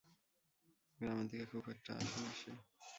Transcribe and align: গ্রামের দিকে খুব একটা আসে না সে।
গ্রামের 0.99 1.27
দিকে 1.27 1.45
খুব 1.45 1.63
একটা 1.69 1.91
আসে 1.93 2.17
না 2.21 2.31
সে। 2.33 2.51